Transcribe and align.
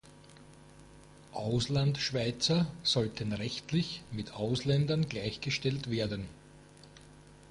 Auslandschweizer 1.33 2.65
sollten 2.81 3.33
rechtlich 3.33 4.01
mit 4.09 4.33
Ausländern 4.33 5.07
gleichgestellt 5.07 5.91
werden. 5.91 6.27